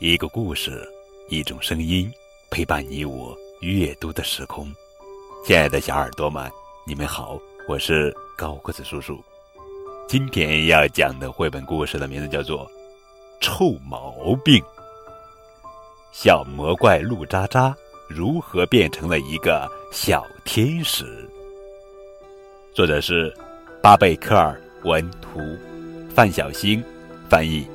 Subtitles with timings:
[0.00, 0.88] 一个故事，
[1.28, 2.08] 一种声音，
[2.50, 4.72] 陪伴你我阅读的时空。
[5.44, 6.48] 亲爱的小耳朵们，
[6.86, 7.36] 你们好，
[7.66, 9.18] 我是高个子叔叔。
[10.06, 12.64] 今天要讲的绘本故事的名字叫做
[13.40, 14.14] 《臭毛
[14.44, 14.62] 病》。
[16.12, 17.74] 小魔怪鹿渣渣
[18.08, 21.28] 如何变成了一个小天使？
[22.72, 23.36] 作者是
[23.82, 25.40] 巴贝克尔文图，
[26.14, 26.80] 范小星
[27.28, 27.66] 翻译。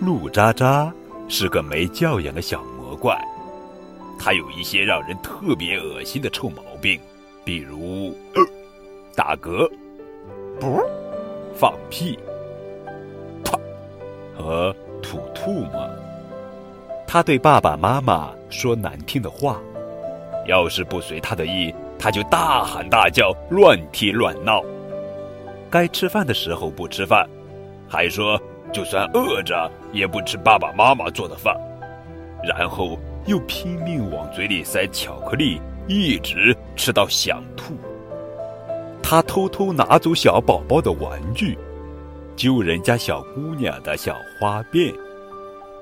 [0.00, 0.90] 鹿渣渣
[1.28, 3.14] 是个没教养的小魔怪，
[4.18, 6.98] 他有一些让人特别恶心的臭毛病，
[7.44, 8.40] 比如呃
[9.14, 9.70] 打嗝、
[10.58, 10.80] 不
[11.54, 12.18] 放屁、
[13.44, 13.58] 啪
[14.34, 15.86] 和吐吐沫。
[17.06, 19.60] 他对爸爸妈妈说难听的话，
[20.46, 24.62] 要是不随他的意，他就大喊大叫、乱踢乱闹。
[25.70, 27.28] 该吃饭的时候不吃饭，
[27.86, 28.40] 还说。
[28.72, 31.54] 就算饿着也不吃爸爸妈妈做的饭，
[32.42, 37.74] 然后又拼命往嘴里塞巧克力，一直吃到想吐。
[39.02, 41.58] 他偷偷拿走小宝宝的玩具，
[42.36, 44.94] 揪人家小姑娘的小花辫。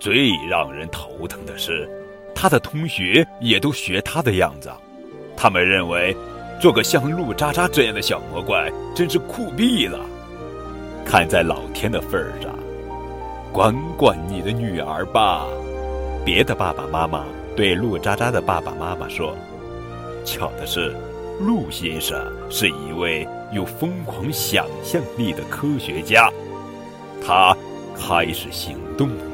[0.00, 1.88] 最让人头疼的是，
[2.34, 4.68] 他的同学也都学他的样子，
[5.36, 6.16] 他们认为
[6.60, 10.00] 做个像鹿渣渣这样的小魔怪真是酷毙了。
[11.04, 12.52] 看在老天的份儿上。
[13.52, 15.46] 管管你的女儿吧！
[16.24, 19.36] 别的爸爸妈妈对陆渣渣的爸爸妈妈说
[20.24, 20.96] ：“巧的是，
[21.38, 26.30] 陆先生是一位有疯狂想象力的科学家。
[27.22, 27.54] 他
[27.94, 29.24] 开始行动了。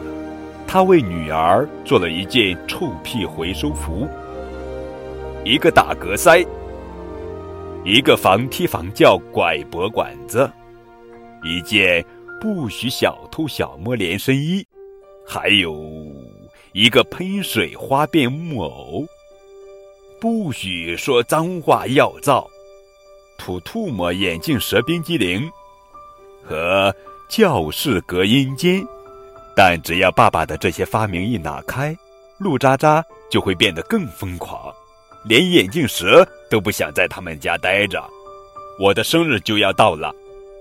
[0.66, 4.08] 他为女儿做了一件臭屁回收服，
[5.44, 6.44] 一个打嗝塞，
[7.84, 10.50] 一个防踢防叫拐脖管子，
[11.44, 12.04] 一件。”
[12.40, 14.64] 不许小偷小摸连身衣，
[15.26, 15.76] 还有
[16.72, 19.04] 一个喷水花变木偶。
[20.20, 22.48] 不许说脏话要造，
[23.38, 25.50] 吐吐沫眼镜蛇冰激凌
[26.44, 26.94] 和
[27.28, 28.84] 教室隔音间。
[29.56, 31.96] 但只要爸爸的这些发明一拿开，
[32.38, 34.72] 陆渣渣就会变得更疯狂，
[35.24, 38.00] 连眼镜蛇都不想在他们家待着。
[38.78, 40.14] 我的生日就要到了。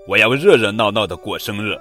[0.08, 1.78] 我要热热闹闹的过生日，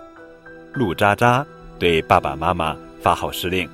[0.73, 1.45] 鹿渣渣
[1.79, 3.65] 对爸爸妈妈发号施令。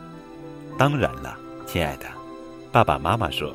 [0.77, 2.05] 当然了，亲爱的，
[2.71, 3.51] 爸爸妈妈说，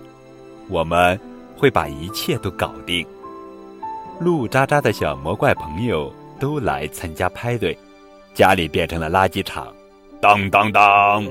[0.69, 1.17] 我们
[1.57, 3.07] 会把一切都搞定。
[4.19, 7.79] 鹿渣渣的小魔怪朋友都来参加派对，
[8.35, 9.73] 家里变成了垃圾场。
[10.21, 11.25] 当当当，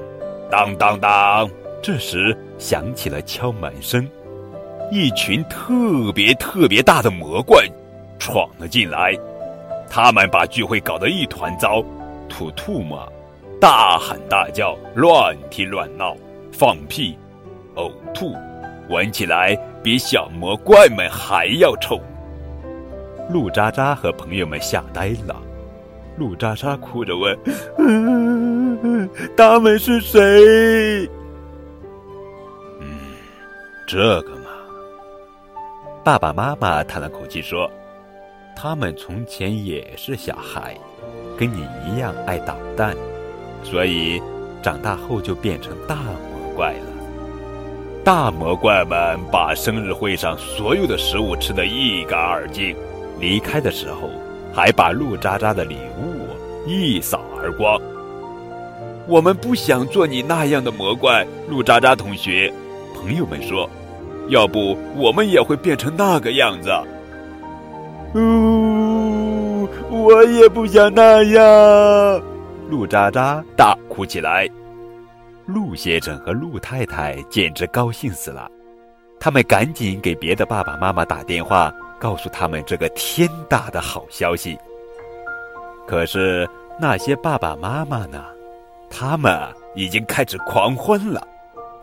[0.50, 1.50] 当当当，
[1.84, 4.08] 这时响起了敲门声，
[4.94, 7.68] 一群特别特别大的魔怪
[8.18, 9.14] 闯了进来。
[9.90, 11.84] 他们把聚会搞得一团糟，
[12.30, 13.12] 吐吐沫，
[13.60, 16.16] 大喊大叫，乱踢乱闹，
[16.52, 17.18] 放屁，
[17.76, 18.36] 呕吐，
[18.90, 22.00] 闻起来比小魔怪们还要臭。
[23.30, 25.36] 陆渣渣和朋友们吓呆了，
[26.18, 27.38] 陆渣渣哭着问
[29.36, 31.10] ：“他们是谁？”
[32.80, 33.00] 嗯，
[33.88, 34.52] 这个嘛，
[36.04, 37.70] 爸爸妈妈叹了口气说。
[38.60, 40.76] 他们从前也是小孩，
[41.38, 42.98] 跟你一样爱捣蛋，
[43.64, 44.20] 所以
[44.64, 46.88] 长大后就变成大魔怪了。
[48.04, 52.76] 大魔怪们把生日会上所有的食物吃得一干二净，
[53.20, 54.10] 离开的时候
[54.52, 56.26] 还把鹿渣渣的礼物
[56.68, 57.80] 一扫而光。
[59.08, 62.52] 我们不想做你那样的魔怪，鹿渣渣同学。
[62.96, 63.70] 朋友们说，
[64.30, 66.72] 要不我们也会变成那个样子。
[68.16, 69.68] 呜！
[69.90, 72.22] 我也不想那样。
[72.70, 74.48] 鹿渣渣大哭起来。
[75.46, 78.50] 鹿先生和鹿太太简直高兴死了，
[79.20, 84.58] 他们赶紧给别的爸爸妈妈打电话，告诉他们这个天大的好消息。
[85.88, 86.48] 可是
[86.80, 88.24] 那些爸爸妈妈呢？
[88.90, 89.38] 他们
[89.76, 91.26] 已经开始狂欢了，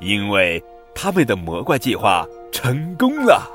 [0.00, 0.62] 因为
[0.94, 3.50] 他们的魔怪计划成功了。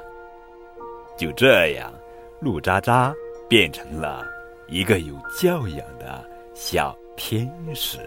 [1.17, 1.91] 就这样。
[2.41, 3.13] 鹿渣渣
[3.50, 4.25] 变成了
[4.68, 8.00] 一个有教养的小天使。